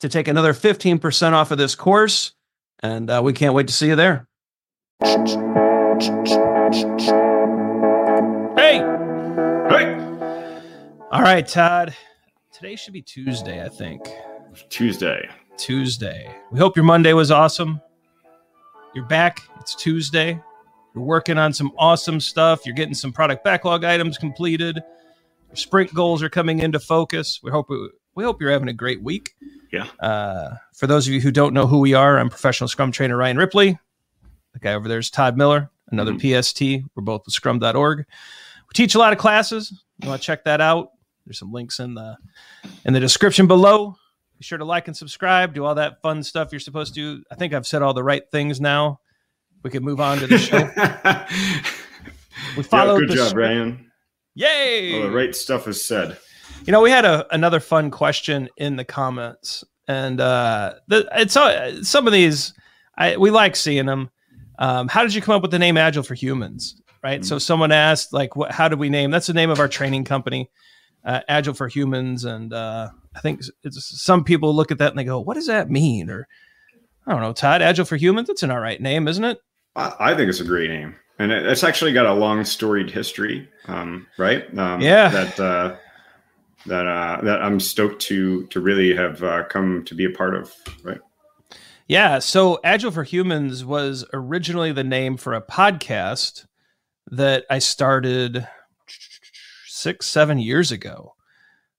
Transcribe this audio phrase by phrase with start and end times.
[0.00, 2.32] to take another 15% off of this course.
[2.80, 4.28] And uh, we can't wait to see you there.
[8.56, 8.78] Hey!
[9.68, 9.94] Hey!
[11.10, 11.94] All right, Todd.
[12.52, 14.06] Today should be Tuesday, I think.
[14.68, 15.28] Tuesday.
[15.56, 16.34] Tuesday.
[16.50, 17.80] We hope your Monday was awesome.
[18.94, 19.42] You're back.
[19.60, 20.40] It's Tuesday.
[20.94, 22.64] You're working on some awesome stuff.
[22.64, 24.82] You're getting some product backlog items completed.
[25.48, 27.40] Your sprint goals are coming into focus.
[27.42, 27.70] We hope
[28.16, 29.36] we hope you're having a great week.
[29.70, 29.86] Yeah.
[30.00, 33.16] Uh, for those of you who don't know who we are, I'm professional Scrum trainer
[33.16, 33.78] Ryan Ripley.
[34.54, 36.40] The guy over there is Todd Miller, another mm-hmm.
[36.40, 36.88] PST.
[36.96, 37.98] We're both with Scrum.org.
[37.98, 39.70] We teach a lot of classes.
[40.02, 40.92] You want to check that out?
[41.26, 42.16] There's some links in the
[42.84, 43.96] in the description below.
[44.38, 45.54] Be sure to like and subscribe.
[45.54, 47.22] Do all that fun stuff you're supposed to.
[47.30, 49.00] I think I've said all the right things now.
[49.62, 50.58] We can move on to the show.
[52.56, 53.02] we followed.
[53.02, 53.48] Yeah, good job, script.
[53.48, 53.90] Ryan.
[54.34, 54.94] Yay!
[54.94, 56.18] All the right stuff is said.
[56.64, 61.36] You know, we had a, another fun question in the comments, and uh, the, it's
[61.36, 62.54] uh, some of these
[62.96, 64.10] I, we like seeing them.
[64.58, 66.80] Um, how did you come up with the name Agile for Humans?
[67.02, 67.20] Right.
[67.20, 67.26] Mm-hmm.
[67.26, 69.10] So someone asked, like, what, how did we name?
[69.10, 70.50] That's the name of our training company,
[71.04, 75.04] uh, Agile for Humans, and uh, I think some people look at that and they
[75.04, 76.26] go, "What does that mean?" Or
[77.06, 77.62] I don't know, Todd.
[77.62, 78.26] Agile for Humans.
[78.28, 79.38] That's an all right name, isn't it?
[79.76, 84.06] I think it's a great name, and it's actually got a long storied history, um,
[84.18, 84.46] right?
[84.58, 85.08] Um, yeah.
[85.10, 85.76] That uh,
[86.66, 90.34] that uh, that I'm stoked to to really have uh, come to be a part
[90.34, 90.54] of.
[90.82, 91.00] Right.
[91.88, 92.18] Yeah.
[92.18, 96.46] So Agile for Humans was originally the name for a podcast
[97.10, 98.46] that I started
[99.66, 101.14] six seven years ago.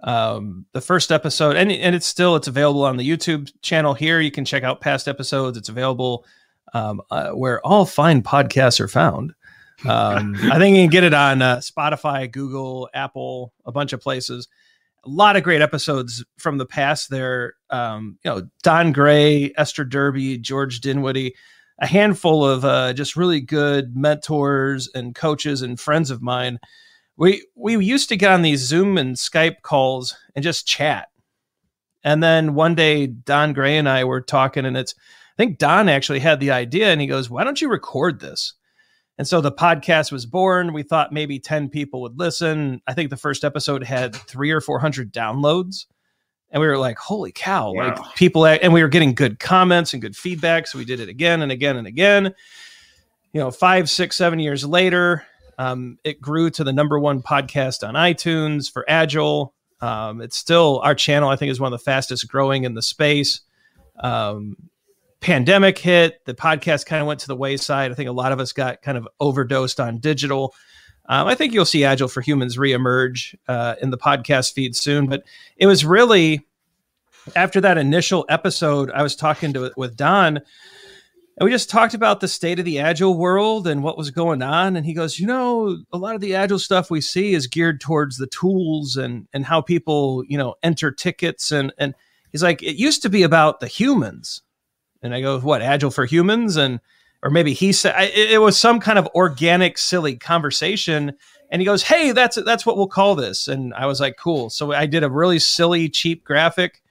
[0.00, 4.20] Um, the first episode, and and it's still it's available on the YouTube channel here.
[4.20, 5.56] You can check out past episodes.
[5.56, 6.26] It's available
[6.74, 9.34] um, uh, where all fine podcasts are found.
[9.86, 14.00] Um, I think you can get it on uh, Spotify, Google, Apple, a bunch of
[14.00, 14.48] places
[15.04, 17.54] a lot of great episodes from the past there.
[17.70, 21.34] Um, you know, Don Gray, Esther Derby, George Dinwiddie,
[21.78, 26.58] a handful of uh, just really good mentors and coaches and friends of mine.
[27.16, 31.08] We we used to get on these Zoom and Skype calls and just chat.
[32.02, 35.88] And then one day, Don Gray and I were talking, and it's I think Don
[35.88, 38.54] actually had the idea, and he goes, "Why don't you record this?"
[39.16, 40.72] And so the podcast was born.
[40.72, 42.82] We thought maybe 10 people would listen.
[42.86, 45.86] I think the first episode had three or 400 downloads.
[46.50, 47.88] And we were like, holy cow, wow.
[47.88, 50.66] like people, and we were getting good comments and good feedback.
[50.66, 52.34] So we did it again and again and again.
[53.32, 55.24] You know, five, six, seven years later,
[55.58, 59.52] um, it grew to the number one podcast on iTunes for Agile.
[59.80, 62.82] Um, it's still our channel, I think, is one of the fastest growing in the
[62.82, 63.40] space.
[63.98, 64.56] Um,
[65.24, 67.90] pandemic hit, the podcast kind of went to the wayside.
[67.90, 70.54] I think a lot of us got kind of overdosed on digital.
[71.08, 75.06] Um, I think you'll see Agile for Humans reemerge uh, in the podcast feed soon.
[75.06, 75.24] But
[75.56, 76.46] it was really
[77.34, 80.44] after that initial episode, I was talking to with Don, and
[81.40, 84.76] we just talked about the state of the Agile world and what was going on.
[84.76, 87.80] And he goes, you know, a lot of the Agile stuff we see is geared
[87.80, 91.94] towards the tools and and how people, you know, enter tickets and and
[92.30, 94.42] he's like, it used to be about the humans
[95.04, 96.56] and I go, what, Agile for Humans?
[96.56, 96.80] And,
[97.22, 101.12] or maybe he said, it, it was some kind of organic, silly conversation.
[101.50, 103.46] And he goes, hey, that's, that's what we'll call this.
[103.46, 104.50] And I was like, cool.
[104.50, 106.82] So I did a really silly, cheap graphic.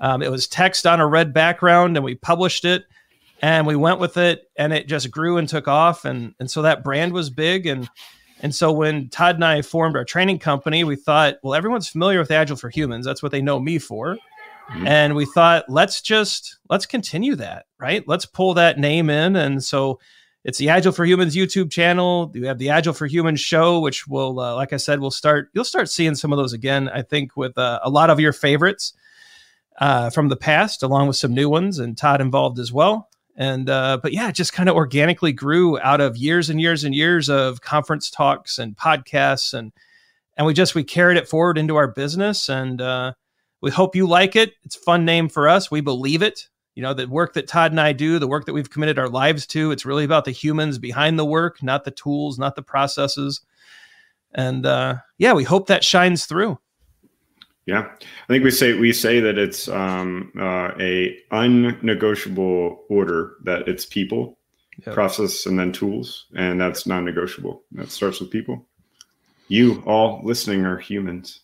[0.00, 2.86] Um, it was text on a red background and we published it.
[3.42, 6.62] and we went with it and it just grew and took off and and so
[6.62, 7.88] that brand was big and
[8.42, 12.18] and so when Todd and I formed our training company, we thought, well, everyone's familiar
[12.20, 13.04] with Agile for Humans.
[13.04, 14.16] That's what they know me for.
[14.70, 14.86] Mm-hmm.
[14.86, 18.06] And we thought, let's just let's continue that, right?
[18.06, 19.36] Let's pull that name in.
[19.36, 19.98] And so
[20.44, 22.30] it's the Agile for Humans YouTube channel.
[22.32, 25.50] We have the Agile for Humans show, which will, uh, like I said, we'll start.
[25.52, 26.88] You'll start seeing some of those again.
[26.88, 28.94] I think with uh, a lot of your favorites
[29.80, 33.70] uh, from the past, along with some new ones, and Todd involved as well and
[33.70, 36.94] uh, but yeah, it just kind of organically grew out of years and years and
[36.94, 39.72] years of conference talks and podcasts, and
[40.36, 43.14] and we just we carried it forward into our business, and uh,
[43.60, 44.54] we hope you like it.
[44.64, 45.70] It's a fun name for us.
[45.70, 46.48] We believe it.
[46.74, 49.08] You know, the work that Todd and I do, the work that we've committed our
[49.08, 52.62] lives to, it's really about the humans behind the work, not the tools, not the
[52.62, 53.40] processes.
[54.32, 56.58] And uh, yeah, we hope that shines through.
[57.66, 63.68] Yeah, I think we say we say that it's um, uh, a unnegotiable order that
[63.68, 64.38] it's people,
[64.84, 64.94] yep.
[64.94, 67.62] process, and then tools, and that's non-negotiable.
[67.72, 68.66] That starts with people.
[69.48, 71.40] You all listening are humans.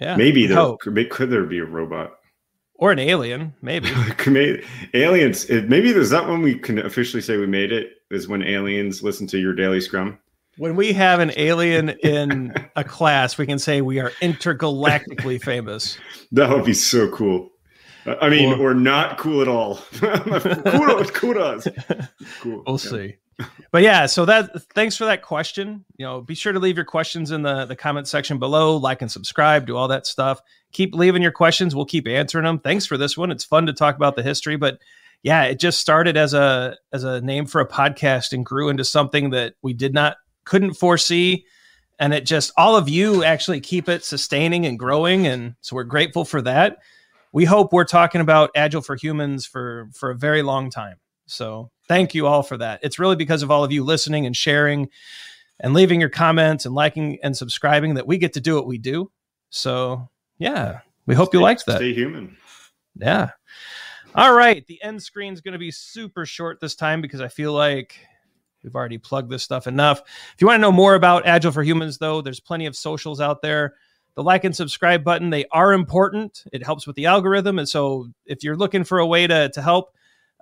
[0.00, 2.12] Yeah, maybe there could, could there be a robot
[2.74, 3.54] or an alien?
[3.62, 3.90] Maybe
[4.94, 5.48] aliens.
[5.50, 7.92] Eh, maybe is that when we can officially say we made it?
[8.10, 10.18] Is when aliens listen to your daily scrum
[10.60, 15.98] when we have an alien in a class, we can say we are intergalactically famous.
[16.32, 17.48] That would be so cool.
[18.04, 19.76] I mean, or, or not cool at all.
[19.94, 21.68] kudos, kudos.
[22.40, 22.62] Cool.
[22.66, 22.90] We'll yeah.
[22.90, 23.16] see.
[23.72, 25.84] But yeah, so that thanks for that question.
[25.96, 28.76] You know, be sure to leave your questions in the the comment section below.
[28.76, 30.40] Like and subscribe, do all that stuff.
[30.72, 31.74] Keep leaving your questions.
[31.74, 32.58] We'll keep answering them.
[32.58, 33.30] Thanks for this one.
[33.30, 34.78] It's fun to talk about the history, but
[35.22, 38.84] yeah, it just started as a as a name for a podcast and grew into
[38.84, 41.44] something that we did not couldn't foresee.
[41.98, 45.26] And it just, all of you actually keep it sustaining and growing.
[45.26, 46.78] And so we're grateful for that.
[47.30, 50.96] We hope we're talking about Agile for Humans for, for a very long time.
[51.30, 52.80] So thank you all for that.
[52.82, 54.88] It's really because of all of you listening and sharing
[55.58, 58.78] and leaving your comments and liking and subscribing that we get to do what we
[58.78, 59.10] do.
[59.50, 61.76] So yeah, we hope stay, you liked that.
[61.76, 62.36] Stay human.
[62.96, 63.30] Yeah.
[64.14, 64.66] All right.
[64.66, 67.96] The end screen is going to be super short this time because I feel like
[68.62, 70.00] We've already plugged this stuff enough.
[70.34, 73.20] If you want to know more about Agile for Humans, though, there's plenty of socials
[73.20, 73.74] out there.
[74.16, 76.44] The like and subscribe button, they are important.
[76.52, 77.58] It helps with the algorithm.
[77.58, 79.94] And so if you're looking for a way to, to help,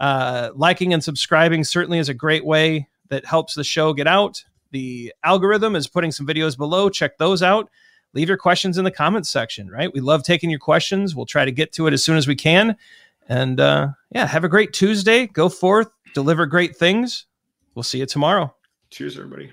[0.00, 4.44] uh, liking and subscribing certainly is a great way that helps the show get out.
[4.72, 6.88] The algorithm is putting some videos below.
[6.88, 7.70] Check those out.
[8.12, 9.92] Leave your questions in the comments section, right?
[9.92, 11.14] We love taking your questions.
[11.14, 12.76] We'll try to get to it as soon as we can.
[13.28, 15.26] And uh, yeah, have a great Tuesday.
[15.26, 17.26] Go forth, deliver great things.
[17.74, 18.54] We'll see you tomorrow.
[18.90, 19.52] Cheers, everybody.